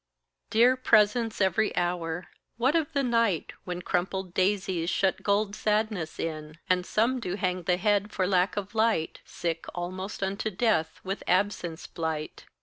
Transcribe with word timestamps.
"Dear 0.49 0.75
presence 0.77 1.39
every 1.41 1.75
hour"! 1.75 2.25
what 2.57 2.75
of 2.75 2.91
the 2.91 3.03
night, 3.03 3.53
When 3.65 3.83
crumpled 3.83 4.33
daisies 4.33 4.89
shut 4.89 5.21
gold 5.21 5.55
sadness 5.55 6.19
in; 6.19 6.57
And 6.67 6.87
some 6.87 7.19
do 7.19 7.35
hang 7.35 7.61
the 7.61 7.77
head 7.77 8.11
for 8.11 8.25
lack 8.25 8.57
of 8.57 8.73
light, 8.73 9.21
Sick 9.25 9.67
almost 9.75 10.23
unto 10.23 10.49
death 10.49 10.99
with 11.03 11.21
absence 11.27 11.85
blight? 11.85 12.45